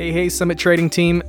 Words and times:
Hey, 0.00 0.12
hey, 0.12 0.30
Summit 0.30 0.56
Trading 0.56 0.88
Team. 0.88 1.22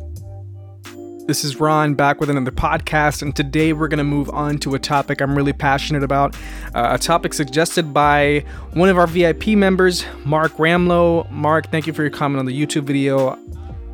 This 1.27 1.43
is 1.43 1.59
Ron 1.59 1.93
back 1.93 2.21
with 2.21 2.29
another 2.29 2.51
podcast, 2.51 3.21
and 3.21 3.35
today 3.35 3.73
we're 3.73 3.89
going 3.89 3.97
to 3.97 4.05
move 4.05 4.29
on 4.29 4.59
to 4.59 4.75
a 4.75 4.79
topic 4.79 5.19
I'm 5.19 5.35
really 5.35 5.51
passionate 5.51 6.03
about. 6.03 6.37
Uh, 6.73 6.91
a 6.91 6.97
topic 6.97 7.33
suggested 7.33 7.93
by 7.93 8.45
one 8.71 8.87
of 8.87 8.97
our 8.97 9.07
VIP 9.07 9.47
members, 9.47 10.05
Mark 10.23 10.53
Ramlow. 10.53 11.29
Mark, 11.29 11.69
thank 11.69 11.85
you 11.85 11.91
for 11.91 12.01
your 12.01 12.11
comment 12.11 12.39
on 12.39 12.45
the 12.45 12.57
YouTube 12.57 12.83
video. 12.83 13.37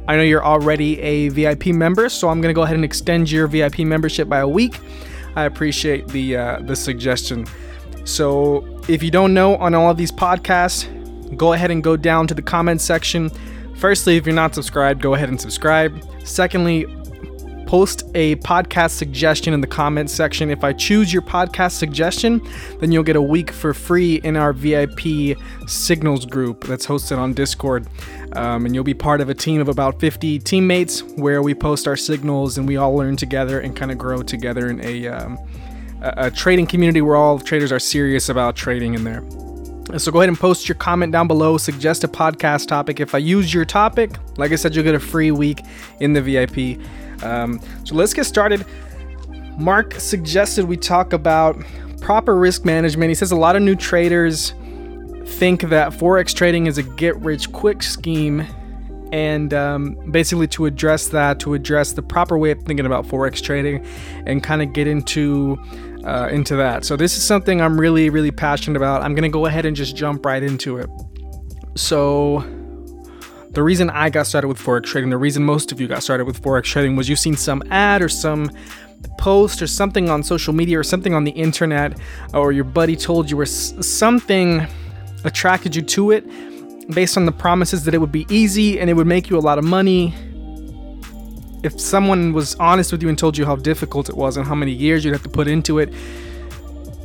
I 0.08 0.16
know 0.16 0.22
you're 0.22 0.46
already 0.46 1.02
a 1.02 1.30
VIP 1.30 1.70
member, 1.70 2.08
so 2.08 2.30
I'm 2.30 2.40
going 2.40 2.54
to 2.54 2.56
go 2.56 2.62
ahead 2.62 2.76
and 2.76 2.86
extend 2.86 3.32
your 3.32 3.48
VIP 3.48 3.80
membership 3.80 4.30
by 4.30 4.42
a 4.42 4.48
week. 4.48 4.80
I 5.36 5.46
appreciate 5.46 6.08
the 6.10 6.38
uh, 6.38 6.60
the 6.60 6.76
suggestion. 6.76 7.48
So, 8.04 8.80
if 8.88 9.02
you 9.02 9.10
don't 9.10 9.34
know 9.34 9.56
on 9.56 9.74
all 9.74 9.90
of 9.90 9.98
these 9.98 10.12
podcasts, 10.12 10.86
go 11.36 11.54
ahead 11.54 11.72
and 11.72 11.84
go 11.84 11.98
down 11.98 12.28
to 12.28 12.36
the 12.36 12.44
comment 12.44 12.80
section 12.80 13.32
Firstly, 13.78 14.18
if 14.18 14.26
you're 14.26 14.36
not 14.36 14.56
subscribed, 14.56 15.02
go 15.02 15.14
ahead 15.14 15.30
and 15.30 15.40
subscribe. 15.40 16.04
Secondly, 16.24 16.86
post 17.68 18.04
a 18.16 18.38
podcast 18.38 18.92
suggestion 18.92 19.54
in 19.54 19.62
the 19.62 19.68
comments 19.68 20.14
section. 20.14 20.50
If 20.50 20.64
I 20.64 20.74
choose 20.74 21.14
your 21.14 21.22
podcast 21.22 21.74
suggestion, 21.74 22.42
then 22.80 22.92
you'll 22.92 23.04
get 23.04 23.18
a 23.18 23.22
week 23.22 23.52
for 23.52 23.74
free 23.74 24.16
in 24.24 24.36
our 24.36 24.54
VIP 24.54 25.38
Signals 25.68 26.26
group 26.26 26.64
that's 26.64 26.88
hosted 26.88 27.18
on 27.18 27.34
Discord. 27.34 27.88
Um, 28.34 28.66
and 28.66 28.74
you'll 28.74 28.84
be 28.84 28.94
part 28.94 29.22
of 29.22 29.30
a 29.30 29.34
team 29.34 29.62
of 29.62 29.68
about 29.68 30.00
50 30.00 30.40
teammates 30.40 31.04
where 31.04 31.42
we 31.42 31.54
post 31.54 31.88
our 31.88 31.98
signals 31.98 32.58
and 32.58 32.68
we 32.68 32.78
all 32.78 32.96
learn 32.96 33.16
together 33.16 33.60
and 33.60 33.76
kind 33.76 33.92
of 33.92 33.98
grow 33.98 34.24
together 34.24 34.70
in 34.70 34.80
a, 34.82 35.08
um, 35.08 35.38
a, 36.02 36.14
a 36.18 36.32
trading 36.32 36.68
community 36.68 37.02
where 37.02 37.16
all 37.16 37.38
traders 37.38 37.72
are 37.72 37.80
serious 37.80 38.30
about 38.30 38.56
trading 38.56 38.96
in 38.96 39.04
there. 39.04 39.24
So 39.96 40.12
go 40.12 40.20
ahead 40.20 40.28
and 40.28 40.38
post 40.38 40.68
your 40.68 40.76
comment 40.76 41.14
down 41.14 41.28
below. 41.28 41.58
Suggest 41.58 42.04
a 42.04 42.10
podcast 42.10 42.68
topic. 42.68 43.00
If 43.00 43.16
I 43.16 43.20
use 43.20 43.54
your 43.54 43.64
topic, 43.64 44.12
like 44.38 44.52
I 44.52 44.56
said, 44.56 44.76
you'll 44.76 44.84
get 44.84 44.96
a 44.96 45.00
free 45.00 45.32
week 45.32 45.62
in 46.02 46.12
the 46.12 46.22
VIP. 46.22 46.80
Um, 47.24 47.62
so 47.86 47.96
let's 47.96 48.14
get 48.14 48.26
started. 48.26 48.66
Mark 49.58 49.94
suggested 49.94 50.66
we 50.66 50.76
talk 50.76 51.14
about 51.14 51.58
proper 52.02 52.36
risk 52.36 52.66
management. 52.66 53.10
He 53.10 53.16
says 53.16 53.32
a 53.32 53.36
lot 53.36 53.56
of 53.56 53.62
new 53.62 53.76
traders 53.76 54.54
think 55.26 55.62
that 55.62 55.94
forex 55.94 56.34
trading 56.34 56.68
is 56.68 56.78
a 56.78 56.84
get 56.84 57.16
rich 57.18 57.52
quick 57.52 57.82
scheme. 57.82 58.46
And 59.12 59.54
um, 59.54 59.96
basically, 60.12 60.48
to 60.48 60.66
address 60.66 61.08
that, 61.10 61.40
to 61.42 61.54
address 61.54 61.94
the 61.94 62.02
proper 62.02 62.38
way 62.38 62.52
of 62.52 62.62
thinking 62.64 62.86
about 62.86 63.06
forex 63.06 63.42
trading, 63.42 63.86
and 64.26 64.44
kind 64.44 64.62
of 64.62 64.74
get 64.74 64.88
into 64.88 65.58
uh, 66.06 66.30
into 66.32 66.56
that. 66.56 66.86
So 66.86 66.96
this 66.96 67.18
is 67.18 67.24
something 67.24 67.62
I'm 67.62 67.80
really, 67.80 68.10
really 68.10 68.32
passionate 68.32 68.78
about. 68.78 69.04
I'm 69.04 69.16
gonna 69.16 69.30
go 69.30 69.46
ahead 69.46 69.66
and 69.66 69.76
just 69.76 69.96
jump 69.96 70.26
right 70.26 70.44
into 70.44 70.78
it. 70.78 70.90
So 71.76 72.40
the 73.52 73.64
reason 73.64 73.90
I 73.90 74.10
got 74.10 74.28
started 74.28 74.48
with 74.48 74.60
forex 74.60 74.84
trading, 74.84 75.10
the 75.10 75.18
reason 75.18 75.44
most 75.44 75.72
of 75.72 75.82
you 75.82 75.88
got 75.88 76.04
started 76.04 76.26
with 76.26 76.42
forex 76.42 76.64
trading 76.64 76.96
was 76.96 77.10
you've 77.10 77.20
seen 77.20 77.36
some 77.36 77.64
ad 77.72 78.02
or 78.02 78.10
some 78.10 78.52
post 79.18 79.62
or 79.62 79.68
something 79.68 80.10
on 80.10 80.24
social 80.24 80.54
media 80.54 80.80
or 80.80 80.84
something 80.84 81.14
on 81.14 81.24
the 81.24 81.32
internet, 81.32 82.00
or 82.34 82.52
your 82.52 82.64
buddy 82.64 82.96
told 82.96 83.30
you 83.30 83.40
or 83.40 83.46
something 83.46 84.66
attracted 85.24 85.76
you 85.76 85.82
to 85.82 86.12
it 86.12 86.26
based 86.90 87.18
on 87.18 87.26
the 87.26 87.32
promises 87.32 87.86
that 87.86 87.94
it 87.94 87.98
would 87.98 88.12
be 88.12 88.26
easy 88.30 88.80
and 88.80 88.90
it 88.90 88.94
would 88.94 89.08
make 89.08 89.30
you 89.30 89.38
a 89.38 89.40
lot 89.40 89.58
of 89.58 89.64
money 89.64 90.14
if 91.64 91.80
someone 91.80 92.34
was 92.34 92.56
honest 92.56 92.92
with 92.92 93.02
you 93.02 93.10
and 93.10 93.18
told 93.18 93.38
you 93.38 93.46
how 93.46 93.56
difficult 93.56 94.10
it 94.10 94.16
was 94.16 94.38
and 94.38 94.46
how 94.46 94.56
many 94.56 94.72
years 94.72 95.04
you'd 95.04 95.14
have 95.14 95.24
to 95.24 95.30
put 95.30 95.48
into 95.48 95.80
it, 95.80 95.94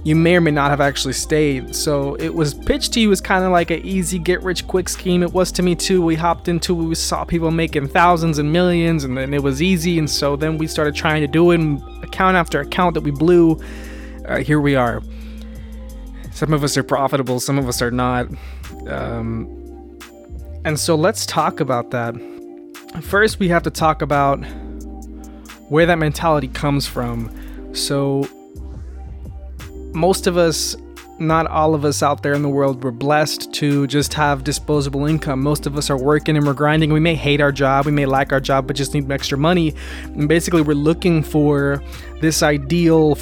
you 0.04 0.16
may 0.16 0.36
or 0.36 0.40
may 0.40 0.50
not 0.50 0.70
have 0.70 0.80
actually 0.80 1.14
stayed. 1.14 1.74
So 1.74 2.14
it 2.16 2.34
was 2.34 2.54
pitched 2.54 2.92
to 2.94 3.00
you 3.00 3.12
as 3.12 3.20
kind 3.20 3.44
of 3.44 3.52
like 3.52 3.70
an 3.70 3.84
easy 3.84 4.18
get 4.18 4.42
rich 4.42 4.66
quick 4.66 4.88
scheme. 4.88 5.22
It 5.22 5.32
was 5.32 5.52
to 5.52 5.62
me 5.62 5.74
too. 5.74 6.02
We 6.02 6.16
hopped 6.16 6.48
into 6.48 6.74
we 6.74 6.94
saw 6.94 7.24
people 7.24 7.50
making 7.50 7.88
thousands 7.88 8.38
and 8.38 8.52
millions 8.52 9.04
and 9.04 9.16
then 9.16 9.32
it 9.32 9.42
was 9.42 9.62
easy. 9.62 9.98
And 9.98 10.10
so 10.10 10.36
then 10.36 10.58
we 10.58 10.66
started 10.66 10.94
trying 10.94 11.22
to 11.22 11.28
do 11.28 11.50
it 11.52 11.60
and 11.60 11.82
account 12.04 12.36
after 12.36 12.60
account 12.60 12.94
that 12.94 13.02
we 13.02 13.10
blew. 13.10 13.60
Uh, 14.26 14.38
here 14.38 14.60
we 14.60 14.74
are. 14.74 15.02
Some 16.32 16.52
of 16.52 16.64
us 16.64 16.76
are 16.76 16.82
profitable, 16.82 17.40
some 17.40 17.58
of 17.58 17.68
us 17.68 17.82
are 17.82 17.90
not. 17.90 18.26
Um, 18.88 19.61
and 20.64 20.78
so 20.78 20.94
let's 20.94 21.26
talk 21.26 21.60
about 21.60 21.90
that 21.90 22.14
first 23.00 23.38
we 23.38 23.48
have 23.48 23.62
to 23.62 23.70
talk 23.70 24.02
about 24.02 24.44
where 25.72 25.86
that 25.86 25.98
mentality 25.98 26.48
comes 26.48 26.86
from. 26.86 27.30
So, 27.74 28.28
most 29.94 30.26
of 30.26 30.36
us, 30.36 30.76
not 31.18 31.46
all 31.46 31.74
of 31.74 31.86
us 31.86 32.02
out 32.02 32.22
there 32.22 32.34
in 32.34 32.42
the 32.42 32.48
world, 32.50 32.84
we're 32.84 32.90
blessed 32.90 33.54
to 33.54 33.86
just 33.86 34.12
have 34.12 34.44
disposable 34.44 35.06
income. 35.06 35.42
Most 35.42 35.66
of 35.66 35.78
us 35.78 35.88
are 35.88 35.96
working 35.96 36.36
and 36.36 36.46
we're 36.46 36.52
grinding. 36.52 36.92
We 36.92 37.00
may 37.00 37.14
hate 37.14 37.40
our 37.40 37.52
job, 37.52 37.86
we 37.86 37.92
may 37.92 38.04
like 38.04 38.32
our 38.32 38.40
job, 38.40 38.66
but 38.66 38.76
just 38.76 38.92
need 38.92 39.10
extra 39.10 39.38
money. 39.38 39.74
And 40.04 40.28
basically, 40.28 40.60
we're 40.60 40.74
looking 40.74 41.22
for 41.22 41.82
this 42.20 42.42
ideal 42.42 43.16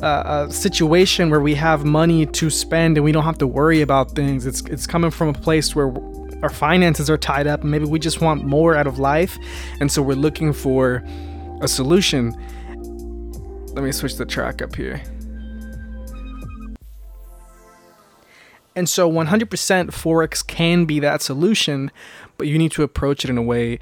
uh, 0.00 0.06
uh, 0.06 0.48
situation 0.48 1.28
where 1.28 1.40
we 1.40 1.56
have 1.56 1.84
money 1.84 2.26
to 2.26 2.50
spend 2.50 2.98
and 2.98 3.04
we 3.04 3.10
don't 3.10 3.24
have 3.24 3.38
to 3.38 3.48
worry 3.48 3.80
about 3.80 4.12
things. 4.12 4.46
It's 4.46 4.60
it's 4.62 4.86
coming 4.86 5.10
from 5.10 5.30
a 5.30 5.32
place 5.32 5.74
where 5.74 5.88
our 6.42 6.48
finances 6.48 7.08
are 7.08 7.18
tied 7.18 7.46
up 7.46 7.64
maybe 7.64 7.84
we 7.84 7.98
just 7.98 8.20
want 8.20 8.44
more 8.44 8.74
out 8.76 8.86
of 8.86 8.98
life 8.98 9.38
and 9.80 9.90
so 9.90 10.02
we're 10.02 10.14
looking 10.14 10.52
for 10.52 11.02
a 11.60 11.68
solution 11.68 12.30
let 13.74 13.84
me 13.84 13.92
switch 13.92 14.16
the 14.16 14.26
track 14.26 14.62
up 14.62 14.74
here 14.74 15.02
and 18.74 18.88
so 18.88 19.10
100% 19.10 19.46
forex 19.46 20.46
can 20.46 20.84
be 20.84 21.00
that 21.00 21.22
solution 21.22 21.90
but 22.38 22.46
you 22.46 22.58
need 22.58 22.72
to 22.72 22.82
approach 22.82 23.24
it 23.24 23.30
in 23.30 23.38
a 23.38 23.42
way 23.42 23.78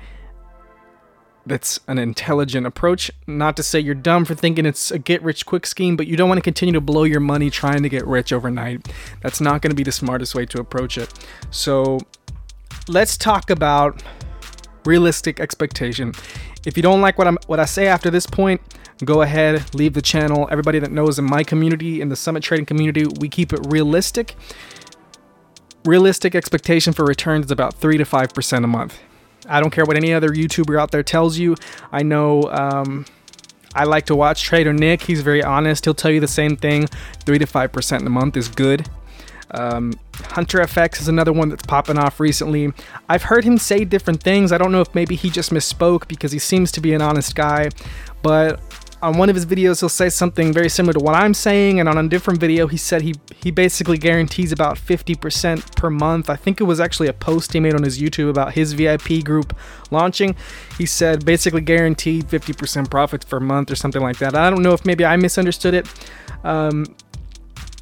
that's 1.47 1.81
an 1.87 1.99
intelligent 1.99 2.67
approach. 2.67 3.11
Not 3.27 3.57
to 3.57 3.63
say 3.63 3.79
you're 3.81 3.95
dumb 3.95 4.25
for 4.25 4.35
thinking 4.35 4.67
it's 4.67 4.91
a 4.91 4.99
get 4.99 5.23
rich 5.23 5.47
quick 5.47 5.67
scheme, 5.67 5.97
but 5.97 6.07
you 6.07 6.17
don't 6.17 6.29
want 6.29 6.39
to 6.39 6.43
continue 6.43 6.73
to 6.73 6.81
blow 6.81 7.05
your 7.05 7.21
money 7.21 7.51
trying 7.51 7.83
to 7.83 7.89
get 7.89 8.07
rich 8.07 8.33
overnight. 8.33 8.89
That's 9.21 9.41
not 9.41 9.63
going 9.63 9.71
to 9.71 9.77
be 9.77 9.83
the 9.83 9.93
smartest 9.93 10.35
way 10.35 10.47
to 10.47 10.61
approach 10.61 10.97
it. 10.99 11.13
So, 11.51 11.99
let's 12.89 13.17
talk 13.17 13.51
about 13.51 14.03
realistic 14.85 15.41
expectation. 15.41 16.13
If 16.67 16.77
you 16.77 16.83
don't 16.83 17.01
like 17.01 17.19
what 17.19 17.27
I'm 17.27 17.39
what 17.47 17.61
I 17.61 17.65
say 17.65 17.87
after 17.87 18.11
this 18.11 18.27
point, 18.27 18.61
go 19.05 19.23
ahead, 19.23 19.75
leave 19.75 19.95
the 19.95 20.03
channel. 20.03 20.49
Everybody 20.51 20.79
that 20.79 20.91
knows 20.91 21.19
in 21.19 21.25
my 21.25 21.43
community, 21.45 22.01
in 22.01 22.09
the 22.09 22.17
summit 22.17 22.43
trading 22.43 22.67
community, 22.67 23.05
we 23.21 23.29
keep 23.29 23.53
it 23.53 23.61
realistic. 23.69 24.35
Realistic 25.85 26.35
expectation 26.35 26.93
for 26.93 27.05
returns 27.05 27.47
is 27.47 27.51
about 27.51 27.75
three 27.75 27.99
to 27.99 28.05
five 28.05 28.33
percent 28.33 28.65
a 28.65 28.69
month. 28.69 28.99
I 29.47 29.61
don't 29.61 29.71
care 29.71 29.85
what 29.85 29.97
any 29.97 30.15
other 30.15 30.31
YouTuber 30.31 30.81
out 30.81 30.91
there 30.91 31.03
tells 31.03 31.37
you. 31.37 31.55
I 31.93 32.03
know 32.03 32.45
um, 32.45 33.05
I 33.75 33.85
like 33.85 34.07
to 34.07 34.17
watch 34.17 34.43
Trader 34.43 34.73
Nick. 34.73 35.03
He's 35.03 35.21
very 35.21 35.43
honest. 35.43 35.85
He'll 35.85 35.93
tell 35.93 36.11
you 36.11 36.21
the 36.21 36.29
same 36.29 36.57
thing. 36.57 36.87
Three 37.27 37.39
to 37.39 37.47
five 37.47 37.73
percent 37.73 38.07
a 38.07 38.11
month 38.11 38.39
is 38.39 38.49
good. 38.49 38.89
Um, 39.55 39.93
Hunter 40.31 40.59
FX 40.59 41.01
is 41.01 41.09
another 41.09 41.33
one 41.33 41.49
that's 41.49 41.65
popping 41.65 41.99
off 41.99 42.19
recently. 42.21 42.73
I've 43.09 43.23
heard 43.23 43.45
him 43.45 43.57
say 43.57 43.85
different 43.85 44.23
things. 44.23 44.53
I 44.53 44.59
don't 44.59 44.73
know 44.73 44.81
if 44.81 44.95
maybe 44.95 45.15
he 45.15 45.31
just 45.31 45.51
misspoke 45.51 46.09
because 46.09 46.33
he 46.33 46.39
seems 46.39 46.73
to 46.73 46.81
be 46.81 46.93
an 46.93 47.01
honest 47.01 47.35
guy, 47.35 47.71
but 48.23 48.61
on 49.01 49.19
one 49.19 49.29
of 49.29 49.37
his 49.37 49.45
videos 49.45 49.81
he'll 49.81 49.89
say 49.89 50.09
something 50.09 50.53
very 50.53 50.69
similar 50.69 50.95
to 50.95 50.99
what 50.99 51.15
I'm 51.15 51.35
saying, 51.35 51.79
and 51.79 51.89
on 51.89 51.99
a 51.99 52.09
different 52.09 52.41
video 52.41 52.67
he 52.67 52.77
said 52.77 53.03
he 53.03 53.15
he 53.37 53.51
basically 53.51 53.99
guarantees 53.99 54.51
about 54.51 54.77
50% 54.77 55.77
per 55.77 55.91
month. 55.91 56.31
I 56.31 56.37
think 56.37 56.61
it 56.61 56.65
was 56.65 56.81
actually 56.81 57.09
a 57.09 57.13
post 57.13 57.53
he 57.53 57.61
made 57.61 57.75
on 57.75 57.83
his 57.83 58.01
YouTube 58.01 58.31
about 58.31 58.55
his 58.55 58.73
VIP 58.73 59.23
group 59.23 59.55
launching. 59.91 60.35
He 60.79 60.87
said 60.87 61.25
basically 61.25 61.61
guaranteed 61.61 62.27
50% 62.29 62.91
profits 62.91 63.25
per 63.25 63.39
month 63.39 63.71
or 63.71 63.77
something 63.77 64.03
like 64.03 64.19
that. 64.19 64.35
I 64.35 64.49
don't 64.49 64.63
know 64.63 64.73
if 64.73 64.87
maybe 64.87 65.05
I 65.05 65.17
misunderstood 65.17 65.75
it. 65.75 65.87
Um, 66.43 66.97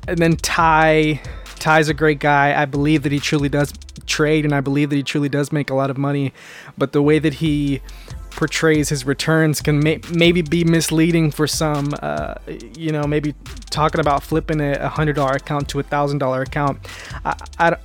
and 0.09 0.19
then 0.19 0.37
Ty 0.37 1.21
Ty's 1.63 1.89
a 1.89 1.95
great 1.95 2.19
guy. 2.19 2.61
I 2.61 2.65
believe 2.65 3.05
that 3.05 3.13
he 3.13 3.21
truly 3.21 3.49
does 3.49 3.73
trade 4.05 4.45
and 4.45 4.53
I 4.53 4.61
believe 4.61 4.91
that 4.91 4.97
he 4.97 5.05
truly 5.05 5.29
does 5.29 5.53
make 5.53 5.71
a 5.71 5.75
lot 5.75 5.91
of 5.91 5.97
money. 5.97 6.33
But 6.77 6.91
the 6.91 7.01
way 7.01 7.21
that 7.21 7.35
he 7.35 7.81
portrays 8.31 8.89
his 8.89 9.07
returns 9.07 9.61
can 9.61 9.79
may- 9.79 10.01
maybe 10.13 10.43
be 10.43 10.65
misleading 10.65 11.31
for 11.31 11.47
some. 11.47 11.95
Uh, 12.03 12.35
you 12.77 12.91
know, 12.91 13.05
maybe 13.05 13.37
talking 13.71 14.01
about 14.01 14.25
flipping 14.25 14.61
a 14.61 14.89
hundred 14.89 15.15
dollar 15.15 15.35
account 15.35 15.69
to 15.69 15.79
a 15.79 15.85
thousand 15.85 16.19
dollar 16.19 16.43
account. 16.43 16.81
I, 17.25 17.37
I, 17.61 17.77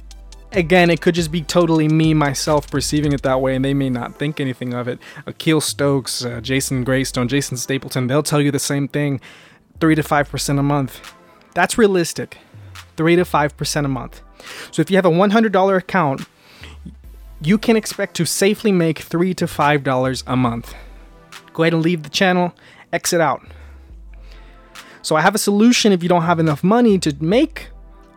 again, 0.54 0.90
it 0.90 1.00
could 1.00 1.14
just 1.14 1.32
be 1.32 1.44
totally 1.44 1.88
me 1.88 2.16
myself 2.16 2.72
perceiving 2.72 3.14
it 3.14 3.22
that 3.22 3.42
way, 3.42 3.56
and 3.56 3.64
they 3.64 3.76
may 3.76 3.92
not 3.92 4.16
think 4.16 4.40
anything 4.40 4.74
of 4.74 4.88
it. 4.88 4.98
Akil 5.28 5.62
Stokes, 5.62 6.26
uh, 6.26 6.42
Jason 6.42 6.84
Graystone, 6.84 7.28
Jason 7.28 7.58
Stapleton, 7.58 8.08
they'll 8.08 8.24
tell 8.24 8.42
you 8.42 8.50
the 8.50 8.58
same 8.58 8.88
thing, 8.88 9.22
three 9.80 9.94
to 9.94 10.02
five 10.02 10.28
percent 10.32 10.58
a 10.58 10.64
month. 10.64 11.14
That's 11.54 11.78
realistic. 11.78 12.40
3 12.98 13.16
to 13.16 13.24
5% 13.24 13.86
a 13.86 13.88
month. 13.88 14.22
So 14.72 14.82
if 14.82 14.92
you 14.92 14.98
have 14.98 15.06
a 15.06 15.12
$100 15.12 15.78
account, 15.78 16.22
you 17.42 17.58
can 17.58 17.76
expect 17.76 18.16
to 18.16 18.26
safely 18.26 18.72
make 18.72 19.00
3 19.00 19.34
to 19.36 19.46
$5 19.46 20.24
a 20.28 20.36
month. 20.36 20.74
Go 21.54 21.64
ahead 21.64 21.74
and 21.74 21.84
leave 21.84 22.04
the 22.04 22.10
channel, 22.10 22.54
exit 22.92 23.22
out. 23.22 23.42
So 25.02 25.16
I 25.16 25.22
have 25.22 25.36
a 25.36 25.40
solution 25.40 25.92
if 25.92 26.04
you 26.04 26.10
don't 26.10 26.24
have 26.24 26.40
enough 26.40 26.64
money 26.64 27.00
to 27.00 27.16
make 27.24 27.70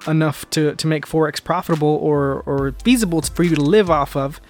enough 0.06 0.48
to, 0.50 0.74
to 0.74 0.86
make 0.86 1.06
Forex 1.06 1.42
profitable 1.42 1.98
or, 2.02 2.42
or 2.46 2.74
feasible 2.82 3.22
for 3.22 3.42
you 3.42 3.54
to 3.54 3.62
live 3.62 3.90
off 3.90 4.16
of. 4.16 4.40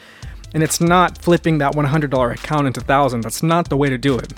And 0.55 0.62
it's 0.62 0.81
not 0.81 1.19
flipping 1.19 1.59
that 1.59 1.75
$100 1.75 2.35
account 2.35 2.67
into 2.67 2.81
1000. 2.81 3.21
That's 3.21 3.43
not 3.43 3.69
the 3.69 3.77
way 3.77 3.88
to 3.88 3.99
do 3.99 4.19
it. 4.19 4.32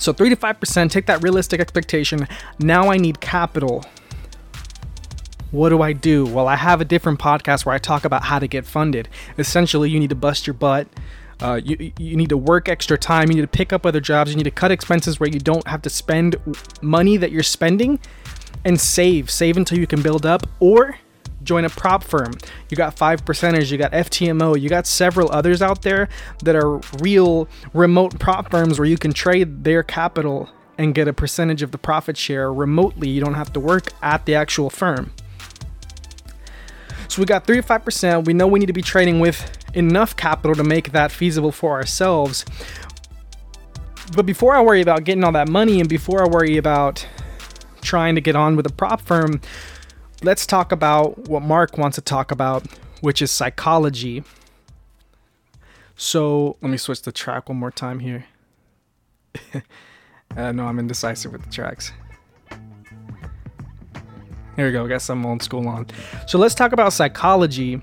So 0.00 0.14
3 0.14 0.30
to 0.30 0.36
5%, 0.36 0.90
take 0.90 1.04
that 1.06 1.22
realistic 1.22 1.60
expectation. 1.60 2.26
Now 2.58 2.90
I 2.90 2.96
need 2.96 3.20
capital. 3.20 3.84
What 5.50 5.68
do 5.68 5.82
I 5.82 5.92
do? 5.92 6.24
Well, 6.24 6.48
I 6.48 6.56
have 6.56 6.80
a 6.80 6.86
different 6.86 7.18
podcast 7.18 7.66
where 7.66 7.74
I 7.74 7.78
talk 7.78 8.06
about 8.06 8.24
how 8.24 8.38
to 8.38 8.48
get 8.48 8.64
funded. 8.64 9.10
Essentially, 9.36 9.90
you 9.90 10.00
need 10.00 10.08
to 10.08 10.16
bust 10.16 10.46
your 10.46 10.54
butt. 10.54 10.88
Uh, 11.42 11.60
you, 11.62 11.92
you 11.98 12.16
need 12.16 12.30
to 12.30 12.36
work 12.38 12.66
extra 12.66 12.96
time. 12.96 13.28
You 13.28 13.36
need 13.36 13.42
to 13.42 13.46
pick 13.48 13.74
up 13.74 13.84
other 13.84 14.00
jobs. 14.00 14.30
You 14.30 14.38
need 14.38 14.44
to 14.44 14.50
cut 14.50 14.70
expenses 14.70 15.20
where 15.20 15.28
you 15.28 15.38
don't 15.38 15.66
have 15.66 15.82
to 15.82 15.90
spend 15.90 16.36
money 16.80 17.18
that 17.18 17.30
you're 17.30 17.42
spending 17.42 17.98
and 18.64 18.80
save. 18.80 19.30
Save 19.30 19.58
until 19.58 19.78
you 19.78 19.86
can 19.86 20.00
build 20.00 20.24
up 20.24 20.46
or 20.60 20.96
join 21.42 21.64
a 21.64 21.70
prop 21.70 22.04
firm. 22.04 22.32
You 22.68 22.76
got 22.76 22.96
five 22.96 23.24
percenters, 23.24 23.70
you 23.70 23.78
got 23.78 23.92
FTMO, 23.92 24.60
you 24.60 24.68
got 24.68 24.86
several 24.86 25.30
others 25.32 25.62
out 25.62 25.82
there 25.82 26.08
that 26.44 26.56
are 26.56 26.78
real 27.00 27.48
remote 27.72 28.18
prop 28.18 28.50
firms 28.50 28.78
where 28.78 28.88
you 28.88 28.98
can 28.98 29.12
trade 29.12 29.64
their 29.64 29.82
capital 29.82 30.48
and 30.78 30.94
get 30.94 31.08
a 31.08 31.12
percentage 31.12 31.62
of 31.62 31.72
the 31.72 31.78
profit 31.78 32.16
share 32.16 32.52
remotely. 32.52 33.08
You 33.08 33.20
don't 33.20 33.34
have 33.34 33.52
to 33.52 33.60
work 33.60 33.92
at 34.02 34.24
the 34.24 34.34
actual 34.34 34.70
firm. 34.70 35.12
So 37.08 37.20
we 37.20 37.26
got 37.26 37.46
3 37.46 37.56
to 37.56 37.62
5%. 37.62 38.24
We 38.24 38.32
know 38.32 38.46
we 38.46 38.60
need 38.60 38.66
to 38.66 38.72
be 38.72 38.82
trading 38.82 39.20
with 39.20 39.58
enough 39.74 40.16
capital 40.16 40.54
to 40.54 40.64
make 40.64 40.92
that 40.92 41.10
feasible 41.10 41.52
for 41.52 41.72
ourselves. 41.72 42.44
But 44.14 44.26
before 44.26 44.54
I 44.54 44.60
worry 44.60 44.80
about 44.80 45.04
getting 45.04 45.24
all 45.24 45.32
that 45.32 45.48
money 45.48 45.80
and 45.80 45.88
before 45.88 46.22
I 46.22 46.28
worry 46.28 46.56
about 46.56 47.06
trying 47.80 48.14
to 48.14 48.20
get 48.20 48.36
on 48.36 48.56
with 48.56 48.66
a 48.66 48.72
prop 48.72 49.00
firm, 49.00 49.40
let's 50.22 50.46
talk 50.46 50.72
about 50.72 51.28
what 51.28 51.42
Mark 51.42 51.78
wants 51.78 51.96
to 51.96 52.00
talk 52.00 52.30
about, 52.30 52.64
which 53.00 53.22
is 53.22 53.30
psychology. 53.30 54.22
So 55.96 56.56
let 56.60 56.70
me 56.70 56.76
switch 56.76 57.02
the 57.02 57.12
track 57.12 57.48
one 57.48 57.58
more 57.58 57.70
time 57.70 58.00
here. 58.00 58.26
uh, 60.36 60.52
no, 60.52 60.66
I'm 60.66 60.78
indecisive 60.78 61.32
with 61.32 61.44
the 61.44 61.50
tracks. 61.50 61.92
Here 64.56 64.66
we 64.66 64.72
go, 64.72 64.86
got 64.88 65.02
some 65.02 65.24
old 65.24 65.42
school 65.42 65.66
on. 65.68 65.86
So 66.26 66.38
let's 66.38 66.54
talk 66.54 66.72
about 66.72 66.92
psychology. 66.92 67.80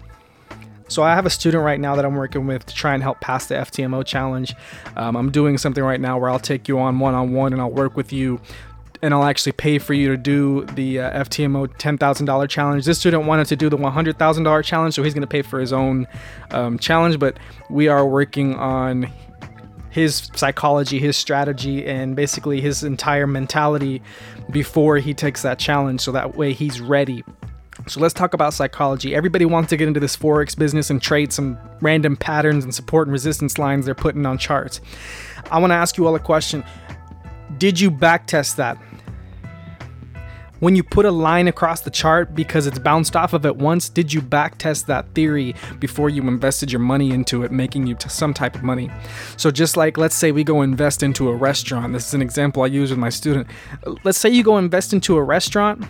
So 0.89 1.03
I 1.03 1.15
have 1.15 1.25
a 1.25 1.29
student 1.29 1.63
right 1.63 1.79
now 1.79 1.95
that 1.95 2.05
I'm 2.05 2.15
working 2.15 2.47
with 2.47 2.65
to 2.65 2.73
try 2.73 2.93
and 2.93 3.03
help 3.03 3.19
pass 3.19 3.47
the 3.47 3.55
FTMO 3.55 4.05
challenge. 4.05 4.55
Um, 4.95 5.17
I'm 5.17 5.31
doing 5.31 5.57
something 5.57 5.83
right 5.83 5.99
now 5.99 6.17
where 6.17 6.29
I'll 6.29 6.39
take 6.39 6.67
you 6.67 6.79
on 6.79 6.99
one 6.99 7.13
on 7.13 7.33
one 7.33 7.51
and 7.51 7.61
I'll 7.61 7.71
work 7.71 7.97
with 7.97 8.13
you 8.13 8.39
and 9.01 9.13
I'll 9.13 9.23
actually 9.23 9.51
pay 9.53 9.79
for 9.79 9.93
you 9.93 10.09
to 10.09 10.17
do 10.17 10.65
the 10.73 10.99
uh, 10.99 11.23
FTMO 11.23 11.67
$10,000 11.67 12.49
challenge. 12.49 12.85
This 12.85 12.99
student 12.99 13.25
wanted 13.25 13.47
to 13.47 13.55
do 13.55 13.69
the 13.69 13.77
$100,000 13.77 14.63
challenge, 14.63 14.93
so 14.93 15.03
he's 15.03 15.13
going 15.13 15.21
to 15.21 15.27
pay 15.27 15.41
for 15.41 15.59
his 15.59 15.73
own 15.73 16.07
um, 16.51 16.77
challenge, 16.79 17.19
but 17.19 17.37
we 17.69 17.87
are 17.87 18.05
working 18.05 18.55
on 18.55 19.11
his 19.89 20.29
psychology, 20.35 20.99
his 20.99 21.17
strategy, 21.17 21.85
and 21.85 22.15
basically 22.15 22.61
his 22.61 22.83
entire 22.83 23.25
mentality 23.25 24.01
before 24.51 24.97
he 24.97 25.13
takes 25.13 25.41
that 25.41 25.57
challenge 25.57 26.01
so 26.01 26.11
that 26.11 26.35
way 26.35 26.53
he's 26.53 26.79
ready. 26.79 27.23
So 27.87 27.99
let's 27.99 28.13
talk 28.13 28.33
about 28.33 28.53
psychology. 28.53 29.15
Everybody 29.15 29.45
wants 29.45 29.69
to 29.69 29.77
get 29.77 29.87
into 29.87 29.99
this 29.99 30.17
Forex 30.17 30.57
business 30.57 30.89
and 30.89 31.01
trade 31.01 31.31
some 31.31 31.57
random 31.81 32.17
patterns 32.17 32.63
and 32.63 32.75
support 32.75 33.07
and 33.07 33.13
resistance 33.13 33.57
lines 33.57 33.85
they're 33.85 33.95
putting 33.95 34.25
on 34.25 34.37
charts. 34.37 34.81
I 35.51 35.59
want 35.59 35.71
to 35.71 35.75
ask 35.75 35.97
you 35.97 36.05
all 36.05 36.15
a 36.15 36.19
question. 36.19 36.63
Did 37.57 37.79
you 37.79 37.89
backtest 37.89 38.55
that? 38.57 38.77
When 40.59 40.75
you 40.75 40.83
put 40.83 41.05
a 41.05 41.11
line 41.11 41.47
across 41.47 41.81
the 41.81 41.91
chart 41.91 42.33
because 42.33 42.65
it's 42.65 42.79
bounced 42.79 43.15
off 43.15 43.33
of 43.33 43.45
it 43.45 43.57
once, 43.57 43.89
did 43.89 44.11
you 44.11 44.21
backtest 44.21 44.87
that 44.87 45.05
theory 45.13 45.53
before 45.79 46.09
you 46.09 46.27
invested 46.27 46.71
your 46.71 46.79
money 46.79 47.11
into 47.11 47.43
it, 47.43 47.51
making 47.51 47.85
you 47.85 47.95
some 48.07 48.33
type 48.33 48.55
of 48.55 48.63
money? 48.63 48.89
So, 49.37 49.51
just 49.51 49.77
like 49.77 49.97
let's 49.97 50.15
say 50.15 50.31
we 50.31 50.43
go 50.43 50.63
invest 50.63 51.03
into 51.03 51.29
a 51.29 51.35
restaurant, 51.35 51.93
this 51.93 52.07
is 52.07 52.13
an 52.15 52.23
example 52.23 52.63
I 52.63 52.67
use 52.67 52.89
with 52.89 52.97
my 52.97 53.09
student. 53.09 53.47
Let's 54.03 54.17
say 54.17 54.29
you 54.29 54.43
go 54.43 54.57
invest 54.57 54.93
into 54.93 55.17
a 55.17 55.23
restaurant 55.23 55.85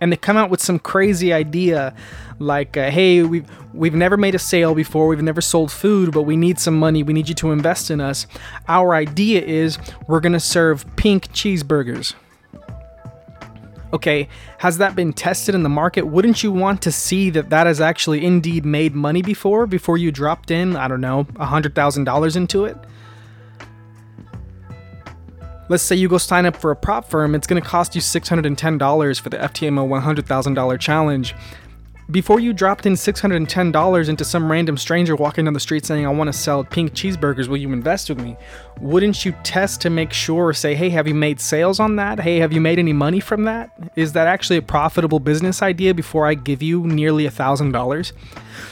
and 0.00 0.10
they 0.10 0.16
come 0.16 0.38
out 0.38 0.48
with 0.48 0.62
some 0.62 0.78
crazy 0.78 1.30
idea 1.30 1.94
like 2.38 2.78
uh, 2.78 2.90
hey 2.90 3.22
we've 3.22 3.46
we've 3.74 3.94
never 3.94 4.16
made 4.16 4.34
a 4.34 4.38
sale 4.38 4.74
before. 4.74 5.06
We've 5.06 5.22
never 5.22 5.42
sold 5.42 5.70
food 5.70 6.12
but 6.12 6.22
we 6.22 6.36
need 6.36 6.58
some 6.58 6.78
money. 6.78 7.02
We 7.02 7.12
need 7.12 7.28
you 7.28 7.34
to 7.36 7.52
invest 7.52 7.90
in 7.90 8.00
us. 8.00 8.26
Our 8.68 8.94
idea 8.94 9.42
is 9.42 9.78
we're 10.08 10.20
going 10.20 10.32
to 10.32 10.40
serve 10.40 10.86
pink 10.96 11.28
cheeseburgers 11.32 12.14
okay, 13.92 14.28
has 14.58 14.78
that 14.78 14.94
been 14.94 15.12
tested 15.12 15.54
in 15.54 15.62
the 15.62 15.68
market? 15.68 16.06
Wouldn't 16.06 16.42
you 16.42 16.52
want 16.52 16.82
to 16.82 16.92
see 16.92 17.30
that 17.30 17.50
that 17.50 17.66
has 17.66 17.80
actually 17.80 18.24
indeed 18.24 18.64
made 18.64 18.94
money 18.94 19.22
before, 19.22 19.66
before 19.66 19.98
you 19.98 20.12
dropped 20.12 20.50
in, 20.50 20.76
I 20.76 20.88
don't 20.88 21.00
know, 21.00 21.24
$100,000 21.34 22.36
into 22.36 22.64
it? 22.64 22.76
Let's 25.68 25.84
say 25.84 25.94
you 25.94 26.08
go 26.08 26.18
sign 26.18 26.46
up 26.46 26.56
for 26.56 26.72
a 26.72 26.76
prop 26.76 27.08
firm, 27.08 27.34
it's 27.34 27.46
going 27.46 27.62
to 27.62 27.68
cost 27.68 27.94
you 27.94 28.00
$610 28.00 29.20
for 29.20 29.28
the 29.28 29.36
FTMO 29.36 30.02
$100,000 30.02 30.80
challenge 30.80 31.34
before 32.10 32.40
you 32.40 32.52
dropped 32.52 32.86
in 32.86 32.94
$610 32.94 34.08
into 34.08 34.24
some 34.24 34.50
random 34.50 34.76
stranger 34.76 35.14
walking 35.14 35.44
down 35.44 35.54
the 35.54 35.60
street 35.60 35.86
saying, 35.86 36.06
I 36.06 36.10
want 36.10 36.28
to 36.28 36.32
sell 36.32 36.64
pink 36.64 36.92
cheeseburgers, 36.92 37.48
will 37.48 37.56
you 37.56 37.72
invest 37.72 38.08
with 38.08 38.20
me? 38.20 38.36
Wouldn't 38.80 39.24
you 39.24 39.32
test 39.44 39.80
to 39.82 39.90
make 39.90 40.12
sure, 40.12 40.52
say, 40.52 40.74
hey, 40.74 40.88
have 40.90 41.06
you 41.06 41.14
made 41.14 41.40
sales 41.40 41.78
on 41.78 41.96
that? 41.96 42.18
Hey, 42.20 42.38
have 42.38 42.52
you 42.52 42.60
made 42.60 42.78
any 42.78 42.92
money 42.92 43.20
from 43.20 43.44
that? 43.44 43.70
Is 43.96 44.12
that 44.14 44.26
actually 44.26 44.56
a 44.56 44.62
profitable 44.62 45.20
business 45.20 45.62
idea 45.62 45.94
before 45.94 46.26
I 46.26 46.34
give 46.34 46.62
you 46.62 46.86
nearly 46.86 47.24
$1,000? 47.24 48.12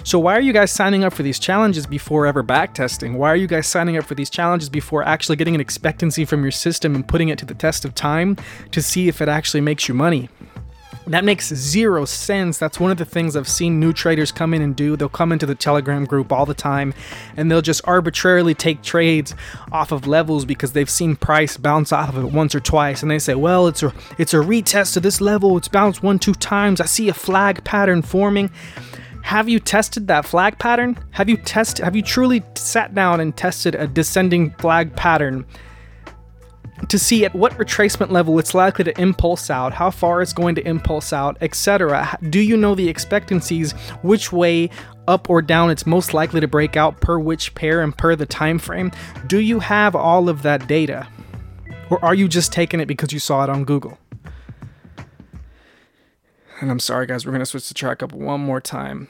So, 0.04 0.18
why 0.18 0.36
are 0.36 0.40
you 0.40 0.52
guys 0.52 0.70
signing 0.70 1.04
up 1.04 1.12
for 1.12 1.22
these 1.22 1.38
challenges 1.38 1.86
before 1.86 2.26
ever 2.26 2.42
backtesting? 2.42 3.14
Why 3.14 3.28
are 3.28 3.36
you 3.36 3.46
guys 3.46 3.66
signing 3.66 3.96
up 3.96 4.04
for 4.04 4.14
these 4.14 4.30
challenges 4.30 4.68
before 4.68 5.02
actually 5.02 5.36
getting 5.36 5.54
an 5.54 5.60
expectancy 5.60 6.24
from 6.24 6.42
your 6.42 6.50
system 6.50 6.94
and 6.94 7.06
putting 7.06 7.28
it 7.28 7.38
to 7.38 7.46
the 7.46 7.54
test 7.54 7.84
of 7.84 7.94
time 7.94 8.36
to 8.72 8.82
see 8.82 9.08
if 9.08 9.20
it 9.20 9.28
actually 9.28 9.60
makes 9.60 9.88
you 9.88 9.94
money? 9.94 10.28
That 11.08 11.24
makes 11.24 11.48
zero 11.54 12.04
sense. 12.04 12.58
That's 12.58 12.78
one 12.78 12.90
of 12.90 12.98
the 12.98 13.06
things 13.06 13.34
I've 13.34 13.48
seen 13.48 13.80
new 13.80 13.94
traders 13.94 14.30
come 14.30 14.52
in 14.52 14.60
and 14.60 14.76
do. 14.76 14.94
They'll 14.94 15.08
come 15.08 15.32
into 15.32 15.46
the 15.46 15.54
Telegram 15.54 16.04
group 16.04 16.30
all 16.32 16.44
the 16.44 16.52
time 16.52 16.92
and 17.36 17.50
they'll 17.50 17.62
just 17.62 17.80
arbitrarily 17.84 18.54
take 18.54 18.82
trades 18.82 19.34
off 19.72 19.90
of 19.90 20.06
levels 20.06 20.44
because 20.44 20.72
they've 20.72 20.90
seen 20.90 21.16
price 21.16 21.56
bounce 21.56 21.92
off 21.92 22.10
of 22.10 22.22
it 22.22 22.32
once 22.32 22.54
or 22.54 22.60
twice 22.60 23.00
and 23.00 23.10
they 23.10 23.18
say, 23.18 23.34
"Well, 23.34 23.68
it's 23.68 23.82
a 23.82 23.92
it's 24.18 24.34
a 24.34 24.38
retest 24.38 24.92
to 24.94 25.00
this 25.00 25.20
level. 25.22 25.56
It's 25.56 25.68
bounced 25.68 26.02
one 26.02 26.18
two 26.18 26.34
times. 26.34 26.78
I 26.80 26.86
see 26.86 27.08
a 27.08 27.14
flag 27.14 27.64
pattern 27.64 28.02
forming." 28.02 28.50
Have 29.22 29.48
you 29.48 29.60
tested 29.60 30.08
that 30.08 30.24
flag 30.24 30.58
pattern? 30.58 30.98
Have 31.10 31.28
you 31.28 31.36
test 31.38 31.78
have 31.78 31.96
you 31.96 32.02
truly 32.02 32.42
sat 32.54 32.94
down 32.94 33.20
and 33.20 33.36
tested 33.36 33.74
a 33.74 33.86
descending 33.86 34.50
flag 34.58 34.94
pattern? 34.94 35.46
To 36.88 36.98
see 36.98 37.24
at 37.24 37.34
what 37.34 37.52
retracement 37.52 38.10
level 38.10 38.38
it's 38.38 38.54
likely 38.54 38.84
to 38.84 39.00
impulse 39.00 39.50
out, 39.50 39.72
how 39.72 39.90
far 39.90 40.22
it's 40.22 40.32
going 40.32 40.54
to 40.54 40.66
impulse 40.66 41.12
out, 41.12 41.36
etc. 41.40 42.16
Do 42.30 42.40
you 42.40 42.56
know 42.56 42.74
the 42.74 42.88
expectancies, 42.88 43.72
which 44.02 44.32
way 44.32 44.70
up 45.06 45.28
or 45.28 45.42
down 45.42 45.70
it's 45.70 45.86
most 45.86 46.14
likely 46.14 46.40
to 46.40 46.48
break 46.48 46.76
out 46.76 47.00
per 47.00 47.18
which 47.18 47.54
pair 47.54 47.82
and 47.82 47.96
per 47.96 48.14
the 48.14 48.26
time 48.26 48.58
frame? 48.58 48.92
Do 49.26 49.40
you 49.40 49.58
have 49.60 49.96
all 49.96 50.28
of 50.28 50.42
that 50.42 50.68
data? 50.68 51.08
Or 51.90 52.02
are 52.04 52.14
you 52.14 52.28
just 52.28 52.52
taking 52.52 52.80
it 52.80 52.86
because 52.86 53.12
you 53.12 53.18
saw 53.18 53.44
it 53.44 53.50
on 53.50 53.64
Google? 53.64 53.98
And 56.60 56.70
I'm 56.70 56.80
sorry 56.80 57.06
guys, 57.06 57.24
we're 57.24 57.32
going 57.32 57.40
to 57.40 57.46
switch 57.46 57.68
the 57.68 57.74
track 57.74 58.02
up 58.02 58.12
one 58.12 58.40
more 58.40 58.60
time. 58.60 59.08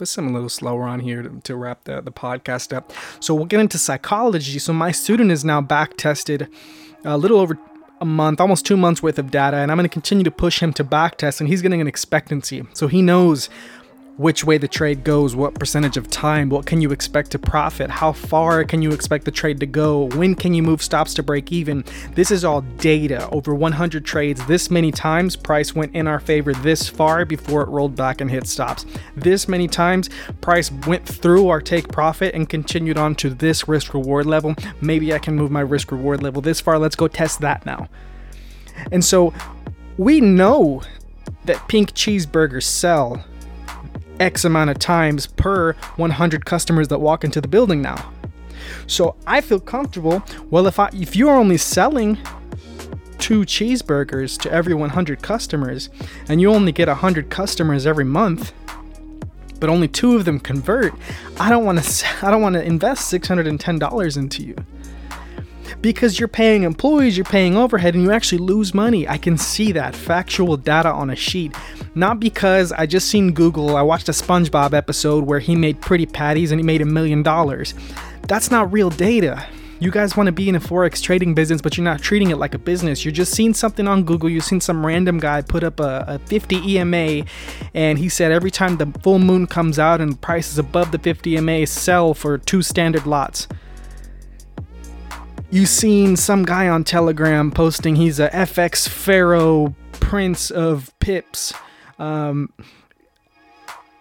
But 0.00 0.08
some 0.08 0.26
a 0.26 0.32
little 0.32 0.48
slower 0.48 0.84
on 0.84 1.00
here 1.00 1.22
to, 1.22 1.40
to 1.44 1.54
wrap 1.54 1.84
the, 1.84 2.00
the 2.00 2.10
podcast 2.10 2.74
up. 2.74 2.90
So 3.20 3.34
we'll 3.34 3.44
get 3.44 3.60
into 3.60 3.76
psychology. 3.76 4.58
So 4.58 4.72
my 4.72 4.92
student 4.92 5.30
is 5.30 5.44
now 5.44 5.60
back 5.60 5.98
tested 5.98 6.48
a 7.04 7.18
little 7.18 7.38
over 7.38 7.58
a 8.00 8.06
month, 8.06 8.40
almost 8.40 8.64
two 8.64 8.78
months 8.78 9.02
worth 9.02 9.18
of 9.18 9.30
data, 9.30 9.58
and 9.58 9.70
I'm 9.70 9.76
going 9.76 9.86
to 9.88 9.92
continue 9.92 10.24
to 10.24 10.30
push 10.30 10.62
him 10.62 10.72
to 10.72 10.84
back 10.84 11.18
test, 11.18 11.38
and 11.38 11.50
he's 11.50 11.60
getting 11.60 11.82
an 11.82 11.86
expectancy. 11.86 12.66
So 12.72 12.88
he 12.88 13.02
knows 13.02 13.50
which 14.20 14.44
way 14.44 14.58
the 14.58 14.68
trade 14.68 15.02
goes, 15.02 15.34
what 15.34 15.54
percentage 15.54 15.96
of 15.96 16.06
time, 16.10 16.50
what 16.50 16.66
can 16.66 16.82
you 16.82 16.92
expect 16.92 17.30
to 17.30 17.38
profit, 17.38 17.88
how 17.88 18.12
far 18.12 18.62
can 18.64 18.82
you 18.82 18.92
expect 18.92 19.24
the 19.24 19.30
trade 19.30 19.58
to 19.58 19.64
go, 19.64 20.10
when 20.10 20.34
can 20.34 20.52
you 20.52 20.62
move 20.62 20.82
stops 20.82 21.14
to 21.14 21.22
break 21.22 21.50
even. 21.50 21.82
This 22.14 22.30
is 22.30 22.44
all 22.44 22.60
data. 22.60 23.30
Over 23.30 23.54
100 23.54 24.04
trades, 24.04 24.44
this 24.44 24.70
many 24.70 24.92
times, 24.92 25.36
price 25.36 25.74
went 25.74 25.94
in 25.94 26.06
our 26.06 26.20
favor 26.20 26.52
this 26.52 26.86
far 26.86 27.24
before 27.24 27.62
it 27.62 27.70
rolled 27.70 27.96
back 27.96 28.20
and 28.20 28.30
hit 28.30 28.46
stops. 28.46 28.84
This 29.16 29.48
many 29.48 29.66
times, 29.66 30.10
price 30.42 30.70
went 30.86 31.06
through 31.06 31.48
our 31.48 31.62
take 31.62 31.88
profit 31.88 32.34
and 32.34 32.46
continued 32.46 32.98
on 32.98 33.14
to 33.16 33.30
this 33.30 33.68
risk 33.68 33.94
reward 33.94 34.26
level. 34.26 34.54
Maybe 34.82 35.14
I 35.14 35.18
can 35.18 35.34
move 35.34 35.50
my 35.50 35.62
risk 35.62 35.92
reward 35.92 36.22
level 36.22 36.42
this 36.42 36.60
far. 36.60 36.78
Let's 36.78 36.96
go 36.96 37.08
test 37.08 37.40
that 37.40 37.64
now. 37.64 37.88
And 38.92 39.02
so 39.02 39.32
we 39.96 40.20
know 40.20 40.82
that 41.46 41.66
pink 41.68 41.94
cheeseburgers 41.94 42.64
sell 42.64 43.24
X 44.20 44.44
amount 44.44 44.70
of 44.70 44.78
times 44.78 45.26
per 45.26 45.72
100 45.96 46.44
customers 46.44 46.88
that 46.88 47.00
walk 47.00 47.24
into 47.24 47.40
the 47.40 47.48
building 47.48 47.82
now. 47.82 48.12
So 48.86 49.16
I 49.26 49.40
feel 49.40 49.60
comfortable. 49.60 50.22
Well, 50.50 50.66
if 50.66 50.78
I 50.78 50.90
if 50.92 51.16
you're 51.16 51.34
only 51.34 51.56
selling 51.56 52.18
two 53.18 53.40
cheeseburgers 53.40 54.40
to 54.40 54.50
every 54.50 54.74
100 54.74 55.22
customers 55.22 55.90
and 56.28 56.40
you 56.40 56.50
only 56.50 56.72
get 56.72 56.88
100 56.88 57.28
customers 57.28 57.86
every 57.86 58.04
month 58.04 58.52
but 59.60 59.68
only 59.68 59.86
two 59.86 60.16
of 60.16 60.24
them 60.24 60.40
convert 60.40 60.94
i 61.38 61.50
don't 61.50 61.66
want 61.66 61.78
to 61.78 62.06
i 62.26 62.30
don't 62.30 62.40
want 62.40 62.54
to 62.54 62.64
invest 62.64 63.12
$610 63.12 64.16
into 64.16 64.42
you 64.42 64.56
because 65.80 66.18
you're 66.18 66.28
paying 66.28 66.62
employees 66.62 67.16
you're 67.16 67.24
paying 67.24 67.56
overhead 67.56 67.94
and 67.94 68.02
you 68.02 68.10
actually 68.10 68.38
lose 68.38 68.74
money 68.74 69.06
i 69.08 69.16
can 69.16 69.36
see 69.36 69.72
that 69.72 69.94
factual 69.94 70.56
data 70.56 70.90
on 70.90 71.10
a 71.10 71.16
sheet 71.16 71.54
not 71.94 72.20
because 72.20 72.72
i 72.72 72.86
just 72.86 73.08
seen 73.08 73.32
google 73.32 73.76
i 73.76 73.82
watched 73.82 74.08
a 74.08 74.12
spongebob 74.12 74.72
episode 74.72 75.24
where 75.24 75.40
he 75.40 75.56
made 75.56 75.80
pretty 75.80 76.06
patties 76.06 76.50
and 76.50 76.60
he 76.60 76.64
made 76.64 76.80
a 76.82 76.86
million 76.86 77.22
dollars 77.22 77.74
that's 78.26 78.50
not 78.50 78.72
real 78.72 78.90
data 78.90 79.46
you 79.80 79.90
guys 79.90 80.14
want 80.14 80.26
to 80.26 80.32
be 80.32 80.46
in 80.46 80.54
a 80.54 80.60
forex 80.60 81.02
trading 81.02 81.32
business, 81.32 81.62
but 81.62 81.78
you're 81.78 81.84
not 81.84 82.02
treating 82.02 82.30
it 82.30 82.36
like 82.36 82.52
a 82.52 82.58
business. 82.58 83.02
You're 83.02 83.12
just 83.12 83.32
seeing 83.32 83.54
something 83.54 83.88
on 83.88 84.04
Google. 84.04 84.28
You've 84.28 84.44
seen 84.44 84.60
some 84.60 84.84
random 84.84 85.18
guy 85.18 85.40
put 85.40 85.64
up 85.64 85.80
a, 85.80 86.04
a 86.06 86.18
50 86.18 86.76
EMA, 86.76 87.24
and 87.72 87.98
he 87.98 88.10
said 88.10 88.30
every 88.30 88.50
time 88.50 88.76
the 88.76 88.92
full 89.02 89.18
moon 89.18 89.46
comes 89.46 89.78
out 89.78 90.02
and 90.02 90.12
the 90.12 90.16
price 90.18 90.52
is 90.52 90.58
above 90.58 90.92
the 90.92 90.98
50 90.98 91.36
EMA, 91.36 91.66
sell 91.66 92.12
for 92.12 92.36
two 92.36 92.60
standard 92.60 93.06
lots. 93.06 93.48
You've 95.52 95.68
seen 95.68 96.16
some 96.16 96.44
guy 96.44 96.68
on 96.68 96.84
Telegram 96.84 97.50
posting 97.50 97.96
he's 97.96 98.20
a 98.20 98.28
FX 98.30 98.88
Pharaoh 98.88 99.74
Prince 99.92 100.50
of 100.50 100.92
Pips. 101.00 101.52
Um, 101.98 102.52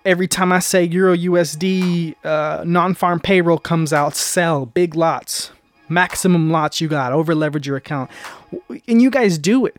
every 0.05 0.27
time 0.27 0.51
I 0.51 0.59
say 0.59 0.83
Euro 0.83 1.15
USD 1.15 2.15
uh, 2.23 2.63
non 2.65 2.93
farm 2.93 3.19
payroll 3.19 3.57
comes 3.57 3.91
out, 3.91 4.15
sell 4.15 4.65
big 4.65 4.95
lots 4.95 5.51
maximum 5.89 6.51
lots 6.51 6.79
you 6.79 6.87
got, 6.87 7.11
over 7.11 7.35
leverage 7.35 7.67
your 7.67 7.75
account. 7.77 8.09
And 8.87 9.01
you 9.01 9.09
guys 9.09 9.37
do 9.37 9.65
it. 9.65 9.75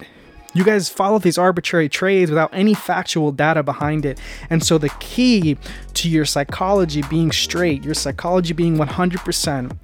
You 0.52 0.64
guys 0.64 0.88
follow 0.88 1.20
these 1.20 1.38
arbitrary 1.38 1.88
trades 1.88 2.30
without 2.30 2.50
any 2.52 2.74
factual 2.74 3.30
data 3.30 3.62
behind 3.62 4.04
it. 4.04 4.18
And 4.50 4.64
so 4.64 4.78
the 4.78 4.88
key 4.98 5.56
to 5.94 6.08
your 6.08 6.24
psychology 6.24 7.02
being 7.08 7.30
straight, 7.30 7.84
your 7.84 7.94
psychology 7.94 8.52
being 8.52 8.76
100%, 8.76 9.76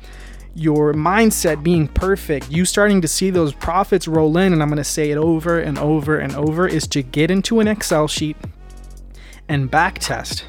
your 0.56 0.94
mindset 0.94 1.62
being 1.62 1.86
perfect, 1.86 2.50
you 2.50 2.64
starting 2.64 3.00
to 3.02 3.08
see 3.08 3.30
those 3.30 3.52
profits 3.52 4.08
roll 4.08 4.36
in, 4.38 4.52
and 4.52 4.62
I'm 4.62 4.68
going 4.68 4.78
to 4.78 4.84
say 4.84 5.10
it 5.10 5.18
over 5.18 5.60
and 5.60 5.78
over 5.78 6.18
and 6.18 6.34
over, 6.34 6.66
is 6.66 6.86
to 6.88 7.02
get 7.02 7.30
into 7.30 7.60
an 7.60 7.68
Excel 7.68 8.08
sheet 8.08 8.36
and 9.48 9.70
backtest 9.70 10.42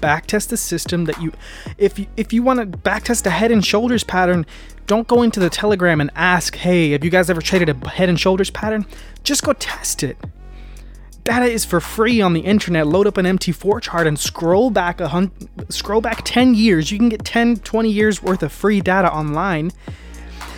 backtest 0.00 0.48
the 0.48 0.56
system 0.56 1.04
that 1.04 1.20
you 1.20 1.30
if 1.76 1.98
you 1.98 2.06
if 2.16 2.32
you 2.32 2.42
want 2.42 2.58
to 2.58 2.78
backtest 2.78 3.26
a 3.26 3.30
head 3.30 3.50
and 3.50 3.66
shoulders 3.66 4.02
pattern 4.02 4.46
don't 4.90 5.06
go 5.06 5.22
into 5.22 5.38
the 5.38 5.48
Telegram 5.48 6.00
and 6.00 6.10
ask, 6.16 6.56
hey, 6.56 6.90
have 6.90 7.04
you 7.04 7.10
guys 7.10 7.30
ever 7.30 7.40
traded 7.40 7.68
a 7.68 7.88
head 7.90 8.08
and 8.08 8.18
shoulders 8.18 8.50
pattern? 8.50 8.84
Just 9.22 9.44
go 9.44 9.52
test 9.52 10.02
it. 10.02 10.16
Data 11.30 11.46
is 11.46 11.64
for 11.64 11.78
free 11.78 12.20
on 12.20 12.32
the 12.32 12.40
internet. 12.40 12.88
Load 12.88 13.06
up 13.06 13.16
an 13.16 13.24
MT4 13.24 13.80
chart 13.80 14.08
and 14.08 14.18
scroll 14.18 14.68
back 14.68 15.00
a 15.00 15.06
hun- 15.06 15.30
scroll 15.68 16.00
back 16.00 16.22
10 16.24 16.56
years. 16.56 16.90
You 16.90 16.98
can 16.98 17.08
get 17.08 17.24
10, 17.24 17.58
20 17.58 17.88
years 17.88 18.20
worth 18.20 18.42
of 18.42 18.50
free 18.50 18.80
data 18.80 19.08
online 19.14 19.70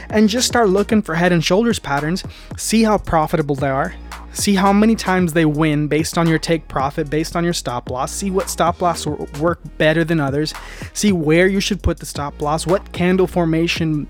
and 0.08 0.30
just 0.30 0.46
start 0.46 0.70
looking 0.70 1.02
for 1.02 1.14
head 1.14 1.30
and 1.30 1.44
shoulders 1.44 1.78
patterns. 1.78 2.24
See 2.56 2.84
how 2.84 2.96
profitable 2.96 3.54
they 3.54 3.68
are. 3.68 3.94
See 4.32 4.54
how 4.54 4.72
many 4.72 4.96
times 4.96 5.34
they 5.34 5.44
win 5.44 5.88
based 5.88 6.16
on 6.16 6.26
your 6.26 6.38
take 6.38 6.68
profit, 6.68 7.10
based 7.10 7.36
on 7.36 7.44
your 7.44 7.52
stop 7.52 7.90
loss. 7.90 8.10
See 8.10 8.30
what 8.30 8.48
stop 8.48 8.80
loss 8.80 9.04
work 9.04 9.60
better 9.76 10.04
than 10.04 10.20
others. 10.20 10.54
See 10.94 11.12
where 11.12 11.48
you 11.48 11.60
should 11.60 11.82
put 11.82 11.98
the 11.98 12.06
stop 12.06 12.40
loss, 12.40 12.66
what 12.66 12.92
candle 12.92 13.26
formation 13.26 14.08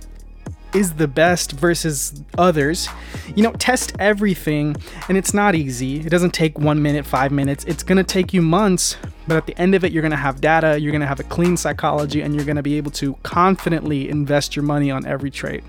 is 0.75 0.95
the 0.95 1.09
best 1.09 1.53
versus 1.53 2.23
others. 2.39 2.89
You 3.35 3.43
know, 3.43 3.53
test 3.53 3.93
everything, 3.99 4.77
and 5.09 5.17
it's 5.19 5.35
not 5.35 5.55
easy. 5.55 6.01
It 6.01 6.11
doesn't 6.11 6.33
take 6.33 6.59
one 6.59 6.83
minute, 6.83 7.07
five 7.07 7.33
minutes. 7.33 7.65
It's 7.65 7.83
gonna 7.83 8.05
take 8.05 8.33
you 8.33 8.43
months, 8.43 8.97
but 9.27 9.37
at 9.37 9.47
the 9.47 9.59
end 9.59 9.75
of 9.75 9.85
it, 9.85 9.93
you're 9.93 10.03
gonna 10.03 10.17
have 10.17 10.41
data, 10.41 10.81
you're 10.81 10.93
gonna 10.93 11.07
have 11.07 11.21
a 11.21 11.25
clean 11.25 11.57
psychology, 11.57 12.21
and 12.21 12.35
you're 12.35 12.45
gonna 12.45 12.63
be 12.63 12.77
able 12.77 12.91
to 12.93 13.15
confidently 13.23 14.09
invest 14.09 14.57
your 14.57 14.65
money 14.65 14.91
on 14.91 15.07
every 15.07 15.31
trade. 15.31 15.65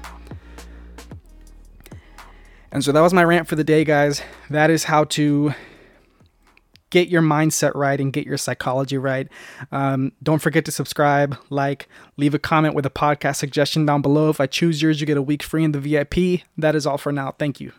And 2.72 2.83
so 2.83 2.91
that 2.91 3.01
was 3.01 3.13
my 3.13 3.24
rant 3.24 3.48
for 3.48 3.55
the 3.55 3.63
day, 3.63 3.83
guys. 3.83 4.22
That 4.50 4.72
is 4.72 4.86
how 4.86 5.03
to 5.05 5.53
get 6.94 7.08
your 7.10 7.24
mindset 7.24 7.72
right 7.74 8.00
and 8.00 8.14
get 8.14 8.28
your 8.28 8.38
psychology 8.38 9.00
right. 9.00 9.28
Um, 9.72 10.12
don't 10.22 10.44
forget 10.44 10.64
to 10.66 10.72
subscribe, 10.72 11.36
like, 11.50 11.90
leave 12.18 12.36
a 12.36 12.40
comment 12.40 12.76
with 12.76 12.86
a 12.86 12.92
podcast 12.92 13.38
suggestion 13.38 13.88
down 13.88 14.04
below. 14.04 14.30
If 14.30 14.40
I 14.40 14.46
choose 14.46 14.80
yours, 14.80 15.02
you 15.02 15.08
get 15.08 15.18
a 15.18 15.22
week 15.22 15.42
free 15.42 15.64
in 15.64 15.72
the 15.72 15.80
VIP. 15.80 16.44
That 16.56 16.76
is 16.76 16.86
all 16.86 17.00
for 17.00 17.12
now. 17.12 17.32
Thank 17.32 17.60
you. 17.60 17.74